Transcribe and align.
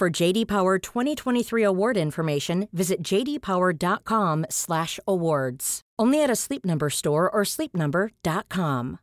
For 0.00 0.08
JD 0.08 0.48
Power 0.48 0.78
2023 0.78 1.62
award 1.62 1.98
information, 1.98 2.68
visit 2.72 3.02
jdpower.com/awards. 3.02 5.80
Only 5.98 6.22
at 6.22 6.30
a 6.30 6.36
Sleep 6.36 6.64
Number 6.64 6.88
store 6.88 7.28
or 7.28 7.42
sleepnumber.com. 7.44 8.98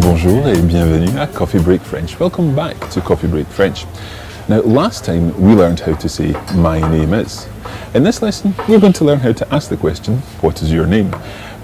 Bonjour 0.00 0.46
et 0.46 0.62
bienvenue 0.62 1.18
à 1.18 1.26
Coffee 1.26 1.58
Break 1.58 1.82
French. 1.82 2.20
Welcome 2.20 2.54
back 2.54 2.78
to 2.90 3.00
Coffee 3.00 3.26
Break 3.26 3.48
French. 3.48 3.86
Now, 4.48 4.60
last 4.62 5.04
time 5.04 5.38
we 5.38 5.52
learned 5.52 5.80
how 5.80 5.94
to 5.94 6.08
say 6.08 6.32
my 6.54 6.80
name 6.90 7.12
is. 7.12 7.46
In 7.92 8.02
this 8.02 8.22
lesson, 8.22 8.54
we're 8.66 8.80
going 8.80 8.94
to 8.94 9.04
learn 9.04 9.18
how 9.18 9.32
to 9.32 9.54
ask 9.54 9.68
the 9.68 9.76
question, 9.76 10.20
What 10.40 10.62
is 10.62 10.72
your 10.72 10.86
name? 10.86 11.14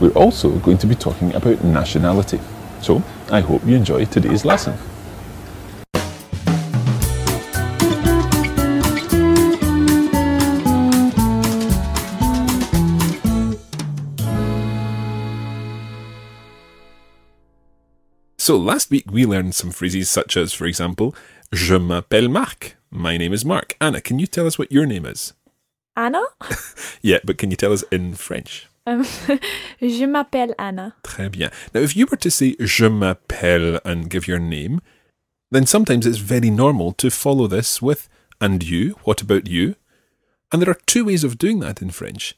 We're 0.01 0.11
also 0.11 0.51
going 0.59 0.77
to 0.79 0.87
be 0.87 0.95
talking 0.95 1.35
about 1.35 1.65
nationality. 1.65 2.41
So, 2.83 3.03
I 3.31 3.41
hope 3.41 3.65
you 3.65 3.75
enjoy 3.75 4.05
today's 4.05 4.45
lesson. 4.45 4.77
So 18.45 18.59
last 18.59 18.91
week 18.91 19.11
we 19.11 19.25
learned 19.25 19.55
some 19.55 19.71
phrases 19.71 20.11
such 20.11 20.37
as, 20.37 20.53
for 20.53 20.67
example, 20.67 21.15
Je 21.55 21.77
m'appelle 21.77 22.29
Marc. 22.29 22.77
My 22.91 23.17
name 23.17 23.33
is 23.33 23.45
Mark. 23.45 23.77
Anna, 23.81 24.01
can 24.01 24.19
you 24.19 24.27
tell 24.27 24.45
us 24.45 24.59
what 24.59 24.73
your 24.73 24.87
name 24.87 25.07
is? 25.07 25.35
Anna 25.97 26.21
Yeah, 27.01 27.19
but 27.25 27.39
can 27.39 27.53
you 27.53 27.57
tell 27.57 27.73
us 27.73 27.85
in 27.93 28.15
French? 28.15 28.67
Um, 28.87 29.05
Je 29.81 30.05
m'appelle 30.05 30.53
Anna. 30.59 30.97
Très 31.05 31.31
bien. 31.31 31.53
Now, 31.73 31.81
if 31.81 31.97
you 31.97 32.07
were 32.11 32.17
to 32.17 32.31
say 32.31 32.57
Je 32.59 32.89
m'appelle 32.89 33.79
and 33.85 34.11
give 34.11 34.27
your 34.27 34.41
name, 34.41 34.81
then 35.53 35.65
sometimes 35.65 36.07
it's 36.07 36.19
very 36.19 36.51
normal 36.51 36.93
to 36.95 37.09
follow 37.09 37.47
this 37.47 37.81
with 37.81 38.09
and 38.41 38.65
you, 38.65 38.97
what 39.05 39.23
about 39.23 39.47
you? 39.47 39.77
And 40.51 40.61
there 40.61 40.71
are 40.71 40.81
two 40.87 41.05
ways 41.05 41.23
of 41.23 41.39
doing 41.39 41.61
that 41.61 41.81
in 41.81 41.91
French. 41.91 42.37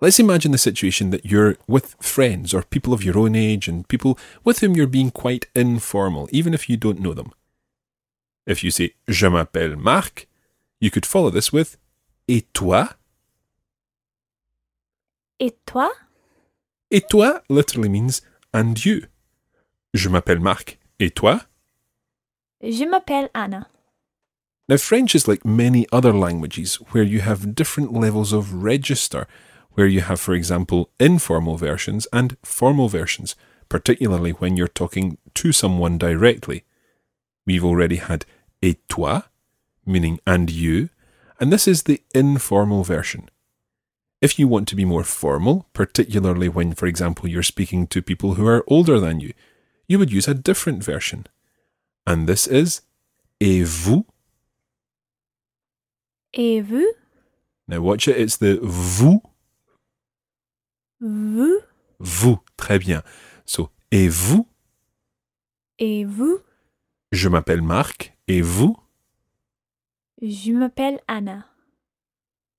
Let's 0.00 0.18
imagine 0.18 0.52
the 0.52 0.58
situation 0.58 1.10
that 1.10 1.26
you're 1.26 1.58
with 1.68 1.96
friends 2.00 2.54
or 2.54 2.62
people 2.62 2.94
of 2.94 3.04
your 3.04 3.18
own 3.18 3.34
age 3.34 3.68
and 3.68 3.86
people 3.88 4.18
with 4.42 4.60
whom 4.60 4.74
you're 4.74 4.86
being 4.86 5.10
quite 5.10 5.48
informal, 5.54 6.30
even 6.32 6.54
if 6.54 6.70
you 6.70 6.78
don't 6.78 7.00
know 7.00 7.12
them. 7.12 7.32
If 8.46 8.62
you 8.62 8.70
say 8.70 8.94
Je 9.08 9.26
m'appelle 9.28 9.76
Marc, 9.76 10.26
you 10.80 10.90
could 10.90 11.06
follow 11.06 11.30
this 11.30 11.52
with 11.52 11.76
Et 12.28 12.46
toi? 12.52 12.96
Et 15.40 15.56
toi 15.66 15.90
Et 16.90 17.08
toi 17.08 17.42
literally 17.48 17.88
means 17.88 18.22
and 18.52 18.84
you. 18.84 19.06
Je 19.94 20.08
m'appelle 20.08 20.40
Marc. 20.40 20.78
Et 20.98 21.10
toi? 21.10 21.40
Je 22.62 22.84
m'appelle 22.84 23.30
Anna. 23.34 23.66
Now, 24.68 24.78
French 24.78 25.14
is 25.14 25.28
like 25.28 25.44
many 25.44 25.86
other 25.92 26.12
languages 26.12 26.76
where 26.92 27.02
you 27.02 27.20
have 27.20 27.54
different 27.54 27.92
levels 27.92 28.32
of 28.32 28.64
register, 28.64 29.26
where 29.72 29.86
you 29.86 30.00
have, 30.00 30.18
for 30.18 30.32
example, 30.32 30.88
informal 30.98 31.58
versions 31.58 32.06
and 32.12 32.38
formal 32.42 32.88
versions, 32.88 33.36
particularly 33.68 34.30
when 34.30 34.56
you're 34.56 34.68
talking 34.68 35.18
to 35.34 35.52
someone 35.52 35.98
directly. 35.98 36.64
We've 37.46 37.64
already 37.64 37.96
had 37.96 38.24
et 38.62 38.76
toi, 38.88 39.22
meaning 39.86 40.20
and 40.26 40.50
you, 40.50 40.88
and 41.38 41.52
this 41.52 41.68
is 41.68 41.82
the 41.82 42.02
informal 42.14 42.84
version. 42.84 43.28
If 44.22 44.38
you 44.38 44.48
want 44.48 44.68
to 44.68 44.76
be 44.76 44.86
more 44.86 45.04
formal, 45.04 45.66
particularly 45.74 46.48
when, 46.48 46.72
for 46.72 46.86
example, 46.86 47.28
you're 47.28 47.42
speaking 47.42 47.86
to 47.88 48.00
people 48.00 48.34
who 48.34 48.46
are 48.46 48.64
older 48.66 48.98
than 48.98 49.20
you, 49.20 49.34
you 49.86 49.98
would 49.98 50.10
use 50.12 50.26
a 50.26 50.32
different 50.34 50.82
version. 50.82 51.26
And 52.06 52.26
this 52.26 52.46
is 52.46 52.80
et 53.40 53.62
vous. 53.64 54.06
Et 56.32 56.60
vous 56.62 56.92
Now 57.68 57.80
watch 57.80 58.08
it, 58.08 58.16
it's 58.16 58.36
the 58.38 58.58
vous, 58.62 59.20
Vous 61.00 61.60
vous. 62.00 62.40
Très 62.56 62.78
bien. 62.78 63.02
So, 63.44 63.70
et 63.90 64.08
vous, 64.08 64.46
Et 65.78 66.04
vous 66.04 66.40
je 67.14 67.28
m'appelle 67.28 67.62
Marc, 67.62 68.12
et 68.28 68.42
vous? 68.42 68.76
Je 70.20 70.52
m'appelle 70.52 71.00
Anna. 71.08 71.46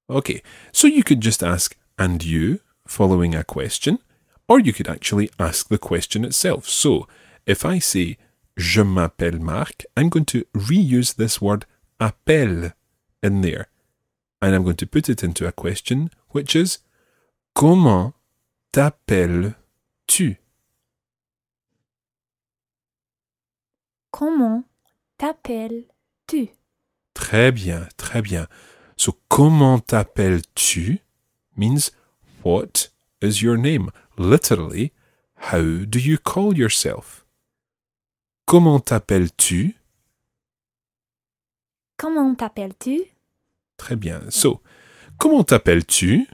Okay, 0.09 0.41
so 0.71 0.87
you 0.87 1.03
could 1.03 1.21
just 1.21 1.43
ask, 1.43 1.75
and 1.97 2.23
you, 2.23 2.59
following 2.87 3.35
a 3.35 3.43
question, 3.43 3.99
or 4.47 4.59
you 4.59 4.71
could 4.71 4.87
actually 4.87 5.29
ask 5.39 5.67
the 5.69 5.77
question 5.77 6.23
itself. 6.23 6.69
So, 6.69 7.07
if 7.45 7.65
I 7.65 7.79
say, 7.79 8.17
je 8.55 8.83
m'appelle 8.83 9.39
Marc, 9.39 9.83
I'm 9.97 10.09
going 10.09 10.25
to 10.25 10.45
reuse 10.53 11.15
this 11.15 11.41
word 11.41 11.65
appelle 11.99 12.73
in 13.23 13.41
there. 13.41 13.67
And 14.41 14.53
I'm 14.53 14.63
going 14.63 14.77
to 14.77 14.87
put 14.87 15.09
it 15.09 15.23
into 15.23 15.47
a 15.47 15.51
question, 15.51 16.11
which 16.29 16.55
is, 16.55 16.79
comment 17.55 18.13
t'appelles-tu? 18.73 20.37
Comment 24.17 24.63
t'appelles-tu? 25.17 26.47
Très 27.13 27.51
bien, 27.51 27.85
très 27.97 28.21
bien. 28.21 28.47
So, 28.95 29.11
comment 29.27 29.79
t'appelles-tu 29.79 31.01
means 31.57 31.91
what 32.45 32.93
is 33.21 33.41
your 33.41 33.57
name? 33.57 33.91
Literally, 34.17 34.93
how 35.51 35.83
do 35.85 35.99
you 35.99 36.17
call 36.17 36.57
yourself? 36.57 37.25
Comment 38.45 38.79
t'appelles-tu? 38.79 39.75
Comment 41.97 42.35
t'appelles-tu? 42.35 43.01
Très 43.75 43.97
bien. 43.97 44.21
So, 44.29 44.61
comment 45.17 45.43
t'appelles-tu? 45.43 46.25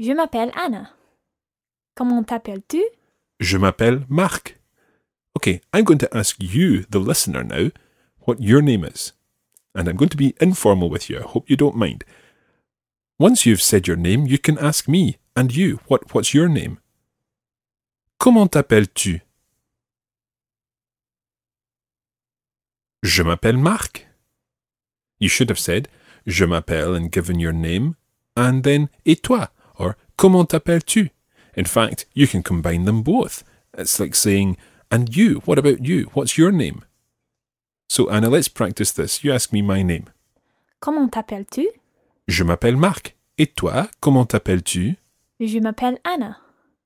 Je 0.00 0.10
m'appelle 0.10 0.50
Anna. 0.56 0.90
Comment 1.94 2.24
t'appelles-tu? 2.24 2.82
Je 3.38 3.56
m'appelle 3.58 4.04
Marc. 4.08 4.57
Okay, 5.38 5.60
I'm 5.72 5.84
going 5.84 6.00
to 6.00 6.16
ask 6.16 6.34
you, 6.40 6.84
the 6.90 6.98
listener, 6.98 7.44
now, 7.44 7.70
what 8.22 8.42
your 8.42 8.60
name 8.60 8.82
is. 8.82 9.12
And 9.72 9.86
I'm 9.86 9.94
going 9.94 10.08
to 10.08 10.16
be 10.16 10.34
informal 10.40 10.90
with 10.90 11.08
you. 11.08 11.20
I 11.20 11.22
hope 11.22 11.48
you 11.48 11.54
don't 11.56 11.76
mind. 11.76 12.02
Once 13.20 13.46
you've 13.46 13.62
said 13.62 13.86
your 13.86 13.96
name, 13.96 14.26
you 14.26 14.36
can 14.36 14.58
ask 14.58 14.88
me 14.88 15.18
and 15.36 15.54
you, 15.54 15.78
what, 15.86 16.12
what's 16.12 16.34
your 16.34 16.48
name? 16.48 16.80
Comment 18.18 18.50
t'appelles-tu? 18.50 19.20
Je 23.04 23.22
m'appelle 23.22 23.58
Marc. 23.58 24.06
You 25.20 25.28
should 25.28 25.50
have 25.50 25.60
said 25.60 25.88
Je 26.26 26.46
m'appelle 26.46 26.96
and 26.96 27.12
given 27.12 27.38
your 27.38 27.52
name, 27.52 27.94
and 28.36 28.64
then 28.64 28.88
Et 29.06 29.22
toi? 29.22 29.46
or 29.76 29.96
Comment 30.16 30.48
t'appelles-tu? 30.48 31.10
In 31.54 31.64
fact, 31.64 32.06
you 32.12 32.26
can 32.26 32.42
combine 32.42 32.86
them 32.86 33.02
both. 33.04 33.44
It's 33.72 34.00
like 34.00 34.16
saying 34.16 34.56
And 34.90 35.14
you? 35.14 35.40
What 35.44 35.58
about 35.58 35.84
you? 35.84 36.04
What's 36.14 36.38
your 36.38 36.50
name? 36.52 36.82
So, 37.88 38.08
Anna, 38.10 38.28
let's 38.28 38.48
practice 38.48 38.92
this. 38.92 39.22
You 39.24 39.32
ask 39.32 39.52
me 39.52 39.62
my 39.62 39.82
name. 39.82 40.06
Comment 40.80 41.08
t'appelles-tu 41.10 41.66
Je 42.28 42.44
m'appelle 42.44 42.76
Marc. 42.76 43.14
Et 43.38 43.46
toi, 43.54 43.88
comment 44.00 44.26
t'appelles-tu? 44.26 44.96
Je 45.40 45.58
m'appelle 45.60 45.98
Anna. 46.04 46.38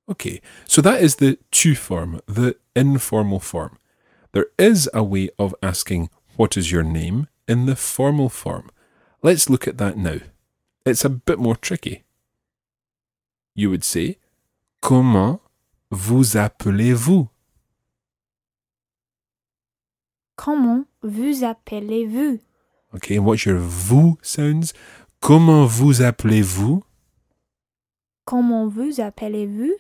Okay, 0.09 0.41
so 0.67 0.83
that 0.83 1.01
is 1.01 1.17
the 1.17 1.39
tu 1.51 1.75
form, 1.75 2.21
the 2.27 2.57
informal 2.75 3.41
form. 3.41 3.79
There 4.33 4.47
is 4.59 4.89
a 4.93 5.03
way 5.03 5.31
of 5.39 5.55
asking, 5.63 6.11
What 6.37 6.57
is 6.57 6.71
your 6.73 6.83
name? 6.83 7.29
in 7.49 7.67
the 7.67 7.77
formal 7.77 8.29
form. 8.29 8.71
Let's 9.23 9.51
look 9.51 9.67
at 9.67 9.77
that 9.79 9.97
now. 9.97 10.19
It's 10.87 11.05
a 11.05 11.09
bit 11.11 11.39
more 11.39 11.57
tricky. 11.57 12.05
You 13.55 13.71
would 13.71 13.85
say, 13.85 14.19
Comment 14.81 15.41
vous 15.91 16.37
appelez-vous? 16.37 17.29
Comment 20.37 20.85
vous 21.03 21.45
appelez-vous? 21.45 22.41
Okay, 22.95 23.17
and 23.17 23.25
what's 23.25 23.45
your 23.45 23.59
vous 23.59 24.19
sounds? 24.23 24.73
Comment 25.21 25.67
vous 25.67 26.03
appelez-vous? 26.03 26.83
Comment 28.25 28.69
vous 28.69 29.01
appelez-vous? 29.01 29.75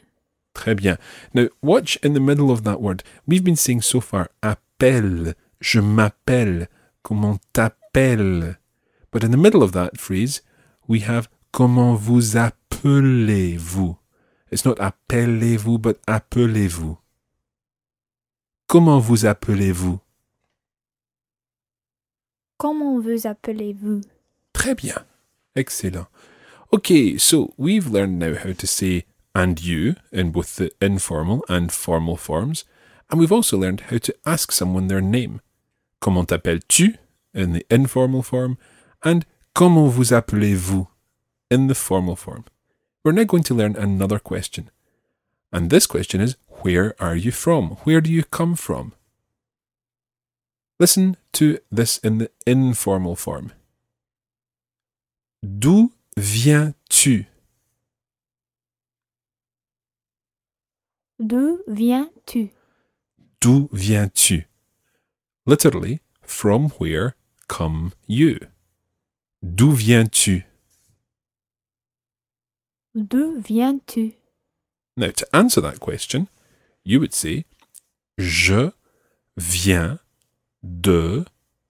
Très 0.55 0.75
bien. 0.75 0.99
Now, 1.35 1.49
watch 1.63 1.99
in 2.03 2.13
the 2.13 2.21
middle 2.21 2.51
of 2.51 2.63
that 2.65 2.81
word. 2.81 3.03
We've 3.27 3.43
been 3.43 3.57
saying 3.57 3.83
so 3.83 4.01
far 4.01 4.29
appelle, 4.43 5.35
je 5.61 5.81
m'appelle, 5.81 6.69
comment 7.03 7.39
t'appelles? 7.53 8.57
But 9.11 9.25
in 9.25 9.31
the 9.31 9.39
middle 9.39 9.63
of 9.63 9.73
that 9.73 9.97
phrase, 9.99 10.43
we 10.87 11.01
have 11.01 11.29
comment 11.53 11.95
vous 11.97 12.37
appelez-vous? 12.37 13.97
It's 14.51 14.67
not 14.67 14.79
appelez-vous, 14.79 15.79
but 15.79 15.99
appelez-vous. 16.07 16.99
Comment 18.69 19.01
vous 19.01 19.25
appelez-vous? 19.25 20.01
Comment 22.63 23.01
vous 23.01 23.27
appelez-vous? 23.27 24.03
Très 24.53 24.77
bien. 24.77 25.05
Excellent. 25.57 26.07
Okay, 26.73 27.19
so 27.19 27.53
we've 27.57 27.89
learned 27.89 28.21
now 28.21 28.37
how 28.37 28.53
to 28.53 28.67
say 28.69 29.05
and 29.35 29.61
you 29.61 29.97
in 30.13 30.31
both 30.31 30.55
the 30.55 30.71
informal 30.81 31.45
and 31.49 31.73
formal 31.73 32.17
forms, 32.17 32.65
and 33.11 33.19
we've 33.19 33.33
also 33.33 33.59
learned 33.59 33.91
how 33.91 33.99
to 33.99 34.15
ask 34.25 34.53
someone 34.53 34.87
their 34.87 35.01
name. 35.01 35.41
Comment 36.01 36.25
t'appelles-tu 36.25 36.95
in 37.35 37.53
the 37.53 37.67
informal 37.69 38.23
form, 38.23 38.57
and 39.03 39.27
comment 39.57 39.91
vous 39.91 40.13
appelez-vous 40.13 40.87
in 41.51 41.67
the 41.67 41.75
formal 41.75 42.15
form. 42.15 42.45
We're 43.03 43.11
now 43.11 43.25
going 43.25 43.43
to 43.43 43.55
learn 43.55 43.75
another 43.75 44.21
question. 44.21 44.71
And 45.53 45.69
this 45.69 45.89
question 45.89 46.21
is 46.21 46.37
Where 46.63 46.95
are 47.01 47.17
you 47.17 47.33
from? 47.33 47.71
Where 47.83 48.01
do 48.01 48.13
you 48.13 48.23
come 48.23 48.55
from? 48.55 48.93
Listen 50.83 51.17
to 51.35 51.59
this 51.71 51.99
in 51.99 52.19
the 52.19 52.29
informal 52.45 53.15
form. 53.15 53.53
D'où 55.41 55.93
viens-tu? 56.17 57.27
D'où 61.21 61.61
viens-tu? 61.69 62.51
D'où 63.41 63.69
viens-tu? 63.71 64.43
Literally, 65.47 66.01
from 66.21 66.71
where 66.81 67.15
come 67.47 67.93
you? 68.09 68.41
D'où 69.41 69.77
viens-tu? 69.77 70.43
D'où 72.97 73.41
viens-tu? 73.41 74.15
Now, 74.97 75.13
to 75.13 75.29
answer 75.33 75.61
that 75.61 75.79
question, 75.79 76.27
you 76.83 76.99
would 76.99 77.15
say, 77.15 77.45
Je 78.19 78.73
viens 79.37 80.01
de, 80.63 81.25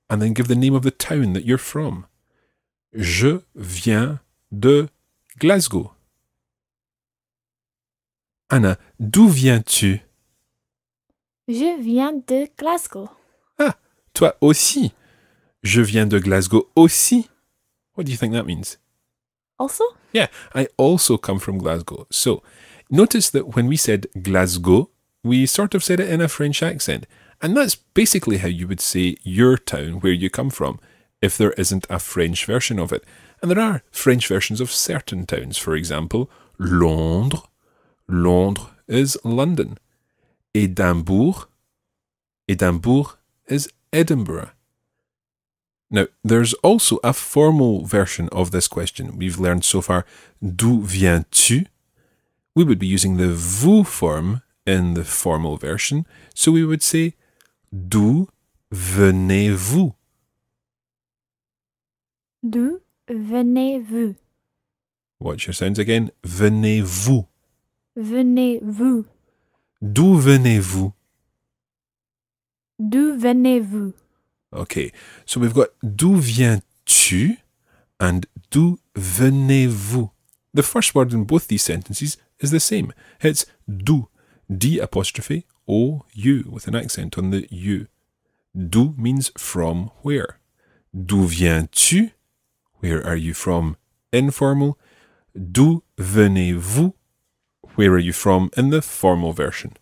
and 0.08 0.20
then 0.20 0.32
give 0.32 0.48
the 0.48 0.54
name 0.54 0.74
of 0.74 0.82
the 0.82 0.90
town 0.90 1.32
that 1.32 1.44
you're 1.44 1.58
from. 1.58 2.06
Je 2.92 3.40
viens 3.54 4.20
de 4.50 4.88
Glasgow. 5.38 5.92
Anna, 8.50 8.76
d'où 9.00 9.28
viens-tu? 9.28 10.00
Je 11.48 11.80
viens 11.80 12.12
de 12.12 12.48
Glasgow. 12.58 13.08
Ah, 13.58 13.76
toi 14.12 14.36
aussi. 14.40 14.92
Je 15.62 15.80
viens 15.80 16.06
de 16.06 16.18
Glasgow 16.18 16.68
aussi. 16.76 17.30
What 17.94 18.04
do 18.04 18.12
you 18.12 18.18
think 18.18 18.34
that 18.34 18.44
means? 18.44 18.78
Also? 19.58 19.84
Yeah, 20.12 20.28
I 20.54 20.68
also 20.76 21.16
come 21.16 21.38
from 21.38 21.58
Glasgow. 21.58 22.06
So 22.10 22.42
notice 22.90 23.30
that 23.30 23.56
when 23.56 23.68
we 23.68 23.76
said 23.76 24.08
Glasgow, 24.22 24.90
we 25.24 25.46
sort 25.46 25.74
of 25.74 25.82
said 25.82 26.00
it 26.00 26.10
in 26.10 26.20
a 26.20 26.28
French 26.28 26.62
accent. 26.62 27.06
And 27.42 27.56
that's 27.56 27.74
basically 27.74 28.38
how 28.38 28.48
you 28.48 28.68
would 28.68 28.80
say 28.80 29.16
your 29.24 29.58
town, 29.58 30.00
where 30.00 30.12
you 30.12 30.30
come 30.30 30.48
from, 30.48 30.78
if 31.20 31.36
there 31.36 31.52
isn't 31.52 31.86
a 31.90 31.98
French 31.98 32.46
version 32.46 32.78
of 32.78 32.92
it. 32.92 33.04
And 33.42 33.50
there 33.50 33.58
are 33.58 33.82
French 33.90 34.28
versions 34.28 34.60
of 34.60 34.70
certain 34.70 35.26
towns. 35.26 35.58
For 35.58 35.74
example, 35.74 36.30
Londres. 36.58 37.42
Londres 38.08 38.66
is 38.86 39.18
London. 39.24 39.78
Édimbourg. 40.54 41.46
Édimbourg 42.48 43.16
is 43.48 43.68
Edinburgh. 43.92 44.50
Now, 45.90 46.06
there's 46.22 46.54
also 46.54 46.98
a 47.02 47.12
formal 47.12 47.84
version 47.84 48.28
of 48.30 48.50
this 48.50 48.68
question. 48.68 49.18
We've 49.18 49.38
learned 49.38 49.64
so 49.64 49.80
far 49.80 50.06
d'où 50.42 50.82
viens-tu? 50.84 51.66
We 52.54 52.64
would 52.64 52.78
be 52.78 52.86
using 52.86 53.16
the 53.16 53.32
vous 53.32 53.84
form 53.84 54.42
in 54.66 54.94
the 54.94 55.04
formal 55.04 55.56
version, 55.56 56.06
so 56.34 56.52
we 56.52 56.64
would 56.64 56.82
say 56.82 57.14
d'où 57.72 58.28
venez-vous? 58.70 59.94
D'où 62.42 62.80
venez-vous? 63.08 64.14
Watch 65.20 65.46
your 65.46 65.54
sounds 65.54 65.78
again. 65.78 66.10
Venez-vous? 66.24 67.26
Venez-vous? 67.96 69.04
D'où 69.80 70.16
venez-vous? 70.16 70.92
D'où 72.78 73.16
venez-vous? 73.16 73.94
Okay, 74.52 74.92
so 75.24 75.40
we've 75.40 75.54
got 75.54 75.68
d'où 75.82 76.16
viens-tu 76.16 77.38
and 78.00 78.26
d'où 78.50 78.78
venez-vous? 78.96 80.10
The 80.54 80.62
first 80.62 80.94
word 80.94 81.12
in 81.12 81.24
both 81.24 81.46
these 81.46 81.62
sentences 81.62 82.18
is 82.40 82.50
the 82.50 82.60
same. 82.60 82.92
It's 83.22 83.46
d'où, 83.68 84.08
D 84.50 84.80
apostrophe 84.80 85.44
O 85.68 86.04
U 86.12 86.48
with 86.50 86.66
an 86.66 86.74
accent 86.74 87.16
on 87.18 87.30
the 87.30 87.46
U. 87.50 87.86
D'où 88.56 88.96
means 88.98 89.30
from 89.36 89.90
where. 90.02 90.38
D'où 90.94 91.26
viens-tu? 91.26 92.10
Where 92.80 93.04
are 93.06 93.16
you 93.16 93.34
from? 93.34 93.76
Informal. 94.12 94.78
D'où 95.34 95.82
venez-vous? 95.98 96.94
Where 97.76 97.92
are 97.92 97.98
you 97.98 98.12
from 98.12 98.50
in 98.56 98.70
the 98.70 98.82
formal 98.82 99.32
version? 99.32 99.72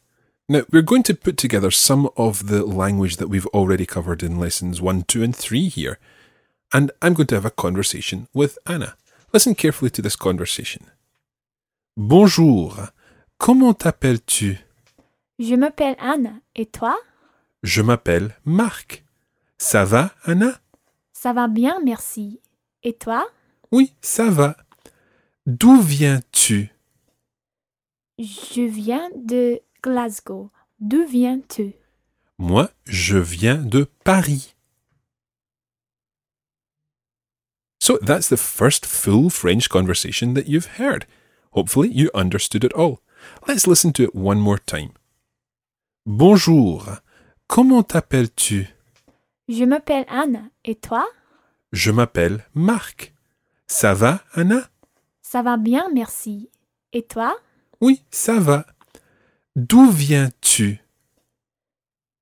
Now, 0.49 0.63
we're 0.71 0.83
going 0.83 1.05
to 1.05 1.15
put 1.15 1.37
together 1.37 1.71
some 1.71 2.09
of 2.17 2.49
the 2.49 2.65
language 2.65 3.17
that 3.17 3.29
we've 3.29 3.47
already 3.49 3.87
covered 3.87 4.23
in 4.23 4.39
lessons 4.39 4.81
1, 4.81 5.03
2, 5.05 5.23
and 5.23 5.35
3 5.35 5.69
here, 5.69 5.99
and 6.73 6.91
I'm 7.01 7.15
going 7.15 7.29
to 7.29 7.37
have 7.37 7.45
a 7.45 7.51
conversation 7.51 8.29
with 8.33 8.59
Anna. 8.67 8.97
Listen 9.33 9.55
carefully 9.55 9.91
to 9.91 10.03
this 10.03 10.17
conversation. 10.17 10.87
Bonjour, 11.97 12.91
comment 13.39 13.79
t'appelles-tu? 13.79 14.59
Je 15.41 15.55
m'appelle 15.55 15.97
Anna. 15.99 16.35
Et 16.55 16.67
toi? 16.67 16.99
Je 17.63 17.81
m'appelle 17.81 18.37
Marc. 18.45 19.07
Ça 19.57 19.87
va, 19.87 20.15
Anna? 20.25 20.61
Ça 21.15 21.33
va 21.33 21.49
bien, 21.49 21.81
merci. 21.83 22.43
Et 22.83 22.93
toi? 22.93 23.27
Oui, 23.73 23.95
ça 24.03 24.29
va. 24.29 24.55
D'où 25.47 25.81
viens-tu? 25.81 26.75
Je 28.19 28.61
viens 28.61 29.09
de 29.17 29.63
Glasgow. 29.83 30.51
D'où 30.79 31.07
viens-tu? 31.07 31.73
Moi, 32.37 32.71
je 32.85 33.17
viens 33.17 33.57
de 33.57 33.85
Paris. 34.05 34.55
So 37.83 37.97
that's 37.97 38.29
the 38.29 38.37
first 38.37 38.85
full 38.85 39.31
French 39.31 39.71
conversation 39.71 40.35
that 40.35 40.49
you've 40.49 40.79
heard. 40.79 41.07
Hopefully, 41.53 41.89
you 41.91 42.11
understood 42.13 42.63
it 42.63 42.75
all. 42.75 43.01
Let's 43.49 43.67
listen 43.67 43.95
to 43.95 44.03
it 44.03 44.15
one 44.15 44.39
more 44.39 44.59
time. 44.59 44.91
Bonjour, 46.07 46.88
comment 47.47 47.83
t'appelles-tu? 47.83 48.66
Je 49.49 49.64
m'appelle 49.64 50.07
Anna. 50.09 50.45
Et 50.64 50.75
toi? 50.75 51.07
Je 51.73 51.90
m'appelle 51.90 52.47
Marc. 52.54 53.14
Ça 53.66 53.92
va, 53.92 54.25
Anna? 54.33 54.69
Ça 55.21 55.42
va 55.42 55.59
bien, 55.59 55.90
merci. 55.92 56.49
Et 56.95 57.02
toi? 57.02 57.37
Oui, 57.83 58.02
ça 58.11 58.40
va. 58.40 58.64
D'où 59.57 59.90
viens-tu? 59.90 60.80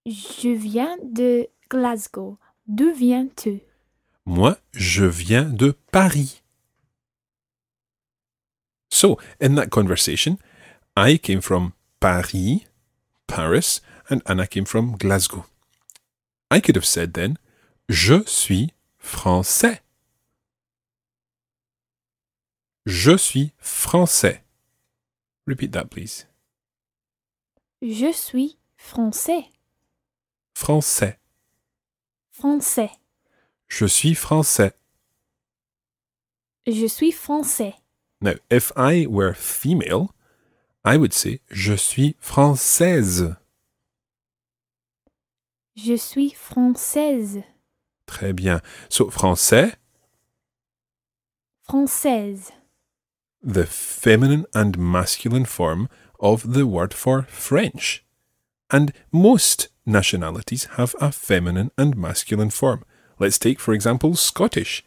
Je 0.06 0.48
viens 0.48 0.96
de 1.04 1.48
Glasgow. 1.70 2.36
D'où 2.66 2.92
viens-tu? 2.92 3.60
Moi, 4.26 4.58
je 4.72 5.04
viens 5.04 5.44
de 5.44 5.70
Paris. 5.92 6.42
So, 8.92 9.18
in 9.40 9.54
that 9.54 9.68
conversation, 9.68 10.36
I 10.96 11.18
came 11.18 11.40
from 11.40 11.70
Paris, 12.00 12.66
Paris, 13.28 13.80
and 14.10 14.22
Anna 14.26 14.46
came 14.48 14.64
from 14.64 14.96
Glasgow. 14.96 15.46
I 16.50 16.58
could 16.58 16.74
have 16.74 16.86
said 16.86 17.12
then, 17.12 17.38
Je 17.88 18.24
suis 18.26 18.72
français. 18.98 19.78
Je 22.86 23.16
suis 23.16 23.52
français. 23.62 24.40
Repeat 25.46 25.72
that, 25.72 25.90
please. 25.90 26.26
Je 27.80 28.12
suis 28.12 28.56
français. 28.76 29.46
Français. 30.54 31.16
Français. 32.32 32.90
Je 33.68 33.86
suis 33.86 34.14
français. 34.14 34.72
Je 36.66 36.86
suis 36.86 37.12
français. 37.12 37.74
Now, 38.20 38.34
if 38.50 38.72
I 38.76 39.06
were 39.06 39.32
female, 39.34 40.14
I 40.88 40.96
would 40.96 41.12
say 41.12 41.40
Je 41.50 41.74
suis 41.74 42.16
française. 42.18 43.36
Je 45.76 45.96
suis 45.98 46.30
française. 46.30 47.44
Très 48.06 48.32
bien. 48.32 48.62
So, 48.88 49.10
français, 49.10 49.74
Française. 51.68 52.52
the 53.42 53.66
feminine 53.66 54.46
and 54.54 54.78
masculine 54.78 55.44
form 55.44 55.90
of 56.20 56.54
the 56.54 56.66
word 56.66 56.94
for 56.94 57.26
French. 57.28 58.02
And 58.70 58.94
most 59.12 59.68
nationalities 59.84 60.68
have 60.78 60.94
a 61.02 61.12
feminine 61.12 61.70
and 61.76 61.98
masculine 61.98 62.48
form. 62.48 62.82
Let's 63.18 63.38
take, 63.38 63.60
for 63.60 63.74
example, 63.74 64.16
Scottish. 64.16 64.86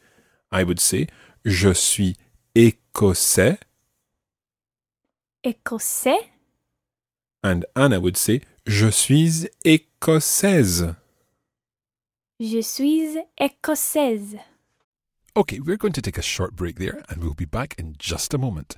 I 0.52 0.64
would 0.64 0.80
say 0.80 1.10
Je 1.46 1.74
suis 1.76 2.16
écossais, 2.56 3.60
Écossais. 5.44 6.30
and 7.44 7.66
Anna 7.76 8.00
would 8.00 8.18
say 8.18 8.42
Je 8.68 8.90
suis 8.92 9.48
écossaise. 9.66 10.96
Je 12.40 12.62
suis 12.62 13.18
écossaise. 13.40 14.38
Okay, 15.36 15.60
we're 15.60 15.78
going 15.78 15.94
to 15.94 16.02
take 16.02 16.18
a 16.18 16.22
short 16.22 16.56
break 16.56 16.78
there 16.78 17.04
and 17.10 17.24
we'll 17.24 17.34
be 17.34 17.46
back 17.46 17.74
in 17.80 17.96
just 17.98 18.34
a 18.34 18.38
moment. 18.38 18.78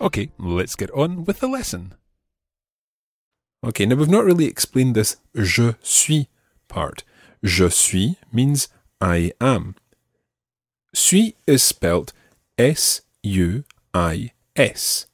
Okay, 0.00 0.30
let's 0.38 0.76
get 0.76 0.90
on 0.90 1.24
with 1.24 1.40
the 1.40 1.48
lesson. 1.48 1.94
Okay, 3.64 3.86
now 3.86 3.96
we've 3.96 4.08
not 4.08 4.24
really 4.24 4.44
explained 4.44 4.94
this 4.94 5.16
je 5.34 5.74
suis 5.82 6.26
part. 6.68 7.02
Je 7.42 7.68
suis 7.70 8.16
means 8.30 8.68
I 9.00 9.32
am. 9.40 9.74
Suis 10.94 11.34
is 11.46 11.62
spelt 11.62 12.12
S 12.58 13.00
U 13.22 13.64
I 13.94 14.32
S. 14.54 15.06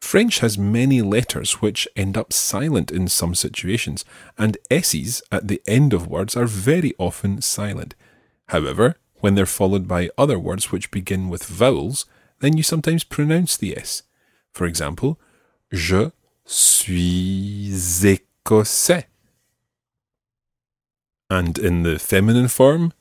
French 0.00 0.40
has 0.40 0.58
many 0.58 1.00
letters 1.02 1.62
which 1.62 1.86
end 1.94 2.16
up 2.16 2.32
silent 2.32 2.90
in 2.90 3.08
some 3.08 3.34
situations, 3.34 4.04
and 4.36 4.58
S's 4.70 5.22
at 5.30 5.48
the 5.48 5.62
end 5.66 5.92
of 5.92 6.08
words 6.08 6.36
are 6.36 6.46
very 6.46 6.92
often 6.98 7.40
silent. 7.42 7.94
However, 8.48 8.96
when 9.20 9.34
they're 9.34 9.46
followed 9.46 9.86
by 9.86 10.10
other 10.18 10.38
words 10.38 10.72
which 10.72 10.90
begin 10.90 11.28
with 11.28 11.44
vowels, 11.44 12.06
then 12.42 12.56
you 12.58 12.62
sometimes 12.62 13.04
pronounce 13.04 13.56
the 13.56 13.74
S. 13.76 14.02
For 14.52 14.66
example, 14.66 15.16
je 15.70 16.10
suis 16.44 17.72
écossais. 18.04 19.06
And 21.30 21.58
in 21.58 21.82
the 21.82 21.98
feminine 21.98 22.48
form, 22.48 22.92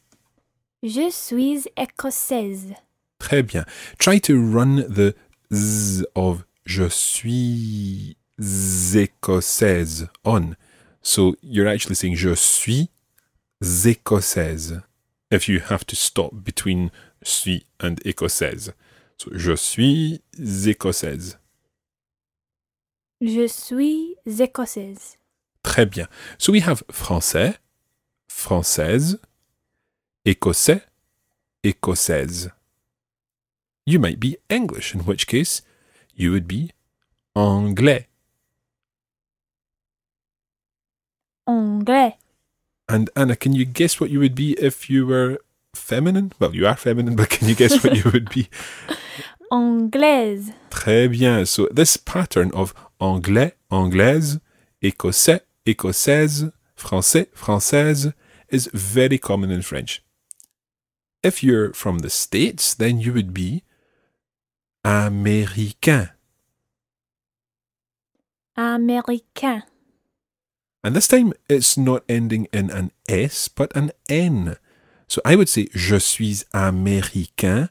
Je 0.83 1.09
suis 1.11 1.67
écossaise. 1.77 2.73
très 3.19 3.43
bien. 3.43 3.65
Try 3.99 4.19
to 4.21 4.33
run 4.39 4.77
the 4.87 5.13
z 5.53 6.05
of 6.15 6.43
je 6.65 6.87
suis 6.89 8.15
écossaise 8.95 10.07
on. 10.23 10.55
So 11.03 11.35
you're 11.41 11.67
actually 11.67 11.95
saying 11.95 12.15
je 12.15 12.33
suis 12.35 12.89
écossaise. 13.61 14.81
If 15.29 15.47
you 15.47 15.59
have 15.69 15.85
to 15.87 15.95
stop 15.95 16.31
between 16.43 16.89
suis 17.23 17.65
and 17.79 17.95
écossaise. 18.05 18.73
Je 19.31 19.55
suis 19.55 20.21
écossaise. 20.65 21.39
Je 23.21 23.47
suis 23.47 24.15
écossaise. 24.25 25.17
Très 25.63 25.85
bien. 25.85 26.07
So 26.39 26.51
we 26.51 26.61
have 26.61 26.83
français, 26.91 27.55
française, 28.27 29.19
écossais, 30.25 30.81
écossaise. 31.63 32.51
You 33.85 33.99
might 33.99 34.19
be 34.19 34.37
English, 34.49 34.95
in 34.95 35.01
which 35.01 35.27
case 35.27 35.61
you 36.15 36.31
would 36.31 36.47
be 36.47 36.71
anglais. 37.35 38.07
Anglais. 41.45 42.17
And 42.87 43.09
Anna, 43.15 43.35
can 43.35 43.53
you 43.53 43.65
guess 43.65 43.99
what 43.99 44.09
you 44.09 44.19
would 44.19 44.35
be 44.35 44.53
if 44.59 44.89
you 44.89 45.05
were 45.05 45.39
feminine? 45.75 46.33
Well, 46.39 46.55
you 46.55 46.65
are 46.65 46.75
feminine, 46.75 47.15
but 47.15 47.29
can 47.29 47.47
you 47.47 47.55
guess 47.55 47.83
what 47.83 47.95
you 47.95 48.09
would 48.11 48.29
be? 48.29 48.49
Anglaise. 49.51 50.53
Très 50.69 51.09
bien. 51.09 51.45
So 51.45 51.67
this 51.67 51.97
pattern 51.97 52.51
of 52.53 52.73
anglais, 52.99 53.53
anglaise 53.69 54.39
écossais, 54.81 55.41
écossaise, 55.65 56.51
français, 56.75 57.27
française 57.35 58.13
is 58.49 58.69
very 58.73 59.19
common 59.19 59.51
in 59.51 59.61
French. 59.61 60.03
If 61.21 61.43
you're 61.43 61.73
from 61.73 61.99
the 61.99 62.09
States, 62.09 62.73
then 62.73 62.99
you 62.99 63.13
would 63.13 63.33
be 63.33 63.63
américain. 64.83 66.09
Américain. 68.57 69.63
And 70.83 70.95
this 70.95 71.07
time 71.07 71.33
it's 71.47 71.77
not 71.77 72.03
ending 72.09 72.47
in 72.51 72.71
an 72.71 72.91
S, 73.07 73.47
but 73.49 73.75
an 73.75 73.91
N. 74.09 74.55
So 75.07 75.21
I 75.23 75.35
would 75.35 75.49
say 75.49 75.67
je 75.73 75.99
suis 75.99 76.45
américain, 76.53 77.69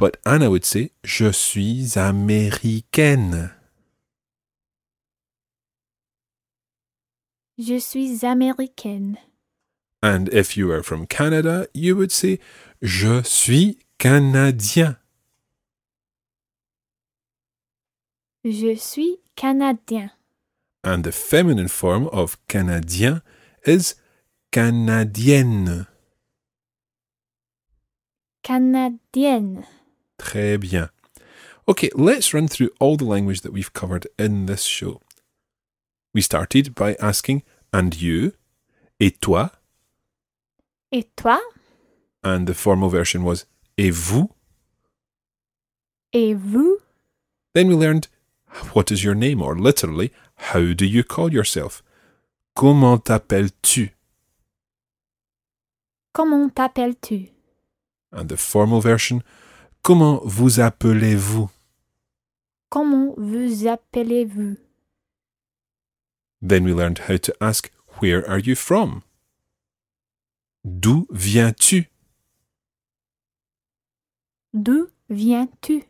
but 0.00 0.16
Anna 0.24 0.50
would 0.50 0.64
say 0.64 0.92
je 1.04 1.30
suis 1.30 1.98
américaine. 1.98 3.52
Je 7.58 7.78
suis 7.78 8.24
américaine. 8.24 9.18
And 10.02 10.30
if 10.32 10.56
you 10.56 10.72
are 10.72 10.82
from 10.82 11.06
Canada, 11.06 11.68
you 11.74 11.96
would 11.96 12.10
say 12.10 12.40
je 12.80 13.22
suis 13.22 13.78
canadien. 13.98 14.96
Je 18.42 18.74
suis 18.76 19.18
canadien. 19.36 20.10
And 20.82 21.04
the 21.04 21.12
feminine 21.12 21.68
form 21.68 22.08
of 22.08 22.38
canadien 22.48 23.20
is 23.66 23.96
canadienne. 24.50 25.86
Canadienne. 28.42 29.66
Très 30.20 30.58
bien. 30.60 30.90
Okay, 31.66 31.88
let's 31.94 32.34
run 32.34 32.46
through 32.46 32.70
all 32.78 32.96
the 32.96 33.06
language 33.06 33.40
that 33.40 33.52
we've 33.52 33.72
covered 33.72 34.06
in 34.18 34.44
this 34.44 34.64
show. 34.64 35.00
We 36.12 36.20
started 36.20 36.74
by 36.74 36.94
asking, 37.00 37.42
and 37.72 37.94
you? 38.00 38.34
Et 39.00 39.18
toi? 39.20 39.48
Et 40.92 41.08
toi? 41.16 41.38
And 42.22 42.46
the 42.46 42.54
formal 42.54 42.90
version 42.90 43.24
was, 43.24 43.46
et 43.78 43.90
vous? 43.92 44.28
Et 46.12 46.34
vous? 46.34 46.80
Then 47.54 47.68
we 47.68 47.74
learned, 47.74 48.08
what 48.74 48.92
is 48.92 49.02
your 49.02 49.14
name? 49.14 49.40
Or 49.40 49.56
literally, 49.56 50.12
how 50.34 50.74
do 50.74 50.84
you 50.84 51.02
call 51.02 51.32
yourself? 51.32 51.82
Comment 52.54 52.98
t'appelles-tu? 53.02 53.90
Comment 56.12 56.50
t'appelles-tu? 56.52 57.30
And 58.12 58.28
the 58.28 58.36
formal 58.36 58.80
version, 58.82 59.22
comment 59.82 60.20
vous 60.24 60.60
appelez-vous? 60.60 61.50
Comment 62.68 63.14
vous 63.16 63.66
appelez-vous? 63.66 64.56
Then 66.42 66.64
we 66.64 66.72
learned 66.72 67.00
how 67.08 67.18
to 67.18 67.32
ask, 67.40 67.70
where 68.00 68.26
are 68.28 68.38
you 68.38 68.54
from? 68.54 69.02
D'où 70.64 71.06
viens-tu? 71.10 71.90
D'où 74.52 74.88
viens-tu? 75.08 75.84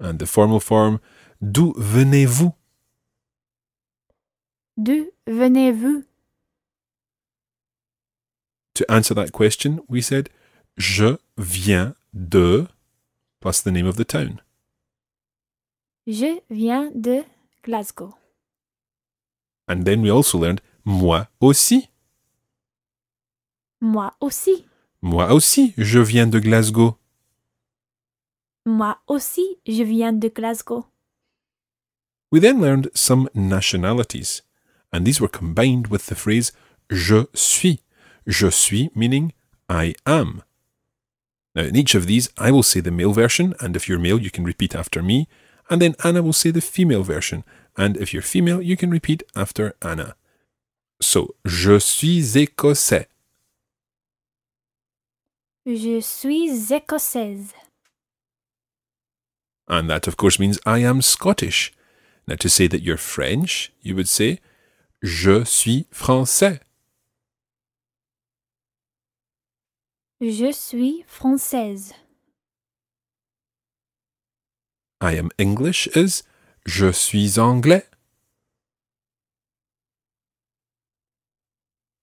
And 0.00 0.18
the 0.18 0.26
formal 0.26 0.60
form, 0.60 0.98
d'où 1.40 1.74
venez-vous? 1.76 2.52
D'où 4.76 5.10
venez-vous? 5.26 6.04
To 8.74 8.84
answer 8.90 9.14
that 9.14 9.32
question, 9.32 9.80
we 9.88 10.02
said, 10.02 10.28
je 10.76 11.18
viens 11.36 11.94
de, 12.14 12.66
plus 13.42 13.60
the 13.62 13.72
name 13.72 13.86
of 13.86 13.96
the 13.96 14.04
town. 14.04 14.40
Je 16.06 16.40
viens 16.48 16.90
de 16.94 17.24
Glasgow. 17.62 18.14
And 19.68 19.84
then 19.84 20.00
we 20.02 20.10
also 20.10 20.38
learned, 20.38 20.60
moi 20.84 21.28
aussi. 21.40 21.88
Moi 23.80 24.12
aussi. 24.20 24.64
Moi 25.02 25.32
aussi, 25.32 25.74
je 25.76 25.98
viens 25.98 26.26
de 26.26 26.38
Glasgow. 26.38 26.96
Moi 28.64 28.96
aussi, 29.08 29.58
je 29.66 29.82
viens 29.82 30.12
de 30.12 30.28
Glasgow. 30.28 30.86
We 32.30 32.40
then 32.40 32.60
learned 32.60 32.90
some 32.94 33.28
nationalities, 33.34 34.42
and 34.92 35.04
these 35.04 35.20
were 35.20 35.28
combined 35.28 35.88
with 35.88 36.06
the 36.06 36.14
phrase 36.14 36.52
je 36.88 37.26
suis. 37.34 37.80
Je 38.26 38.48
suis 38.48 38.90
meaning 38.94 39.32
I 39.68 39.94
am. 40.06 40.42
Now, 41.54 41.62
in 41.62 41.76
each 41.76 41.94
of 41.94 42.06
these, 42.06 42.30
I 42.38 42.50
will 42.50 42.62
say 42.62 42.80
the 42.80 42.90
male 42.90 43.12
version, 43.12 43.54
and 43.60 43.76
if 43.76 43.88
you're 43.88 43.98
male, 43.98 44.18
you 44.18 44.30
can 44.30 44.44
repeat 44.44 44.74
after 44.74 45.02
me, 45.02 45.28
and 45.68 45.80
then 45.80 45.94
Anna 46.02 46.22
will 46.22 46.32
say 46.32 46.50
the 46.50 46.60
female 46.60 47.02
version, 47.02 47.44
and 47.76 47.96
if 47.96 48.12
you're 48.12 48.22
female, 48.22 48.62
you 48.62 48.76
can 48.76 48.90
repeat 48.90 49.22
after 49.36 49.74
Anna. 49.82 50.14
So, 51.00 51.34
je 51.44 51.78
suis 51.78 52.36
écossais. 52.36 53.06
Je 55.66 56.00
suis 56.00 56.70
écossaise. 56.70 57.52
And 59.68 59.88
that, 59.88 60.06
of 60.06 60.16
course, 60.16 60.38
means 60.38 60.58
I 60.66 60.78
am 60.78 61.02
Scottish. 61.02 61.72
Now, 62.26 62.36
to 62.36 62.48
say 62.48 62.66
that 62.68 62.82
you're 62.82 62.96
French, 62.96 63.72
you 63.80 63.94
would 63.94 64.08
say 64.08 64.40
Je 65.02 65.44
suis 65.44 65.86
français. 65.90 66.60
Je 70.24 70.52
suis 70.52 71.02
française. 71.08 71.94
I 75.00 75.18
am 75.18 75.30
English 75.36 75.88
is 75.96 76.22
Je 76.64 76.92
suis 76.92 77.40
anglais. 77.40 77.84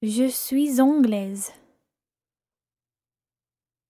Je 0.02 0.28
suis 0.28 0.82
anglaise. 0.82 1.54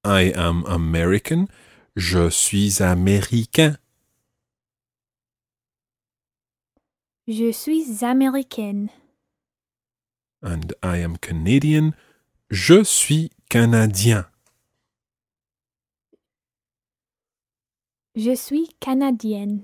I 0.06 0.32
am 0.36 0.64
American. 0.68 1.48
Je 1.96 2.30
suis 2.30 2.84
américain. 2.84 3.80
Je 7.28 7.52
suis 7.52 8.04
américaine. 8.04 8.92
And 10.44 10.76
I 10.84 10.98
am 10.98 11.18
Canadian. 11.18 11.96
Je 12.52 12.84
suis 12.84 13.32
canadien. 13.50 14.26
Je 18.16 18.36
suis 18.36 18.70
canadienne. 18.80 19.64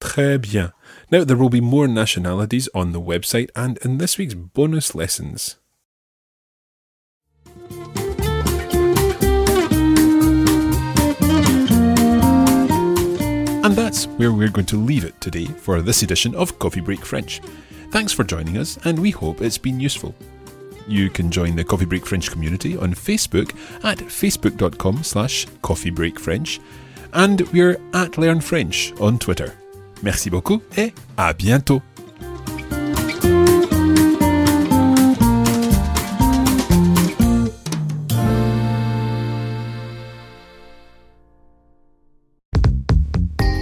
Très 0.00 0.40
bien. 0.40 0.72
Now, 1.10 1.24
there 1.24 1.36
will 1.36 1.48
be 1.48 1.60
more 1.60 1.88
nationalities 1.88 2.68
on 2.72 2.92
the 2.92 3.00
website 3.00 3.50
and 3.56 3.78
in 3.78 3.98
this 3.98 4.16
week's 4.16 4.34
bonus 4.34 4.94
lessons. 4.94 5.56
And 13.62 13.76
that's 13.76 14.06
where 14.06 14.32
we're 14.32 14.48
going 14.50 14.66
to 14.66 14.76
leave 14.76 15.04
it 15.04 15.20
today 15.20 15.46
for 15.46 15.82
this 15.82 16.02
edition 16.02 16.34
of 16.36 16.58
Coffee 16.60 16.80
Break 16.80 17.04
French. 17.04 17.40
Thanks 17.90 18.12
for 18.12 18.22
joining 18.22 18.56
us, 18.56 18.78
and 18.84 18.98
we 18.98 19.10
hope 19.10 19.42
it's 19.42 19.58
been 19.58 19.80
useful. 19.80 20.14
You 20.88 21.10
can 21.10 21.30
join 21.30 21.56
the 21.56 21.64
Coffee 21.64 21.84
Break 21.84 22.06
French 22.06 22.30
community 22.30 22.76
on 22.76 22.94
Facebook 22.94 23.54
at 23.84 23.98
facebook.com 23.98 25.02
slash 25.02 25.46
coffeebreakfrench, 25.62 26.60
and 27.12 27.42
we're 27.52 27.80
at 27.94 28.18
Learn 28.18 28.40
French 28.40 28.92
on 29.00 29.18
Twitter. 29.18 29.54
Merci 30.02 30.30
beaucoup 30.30 30.62
et 30.76 30.92
à 31.16 31.34
bientôt. 31.34 31.82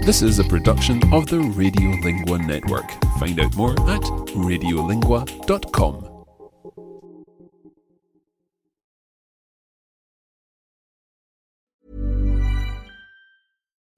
This 0.08 0.22
is 0.22 0.38
a 0.38 0.44
production 0.44 1.02
of 1.12 1.26
the 1.26 1.36
Radiolingua 1.36 2.46
Network. 2.46 2.90
Find 3.18 3.38
out 3.40 3.54
more 3.56 3.72
at 3.90 4.00
radiolingua.com. 4.00 6.07